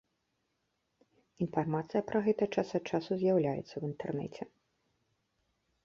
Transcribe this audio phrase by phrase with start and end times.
[1.45, 4.43] Інфармацыя пра гэта час ад часу з'яўляецца ў інтэрнэце.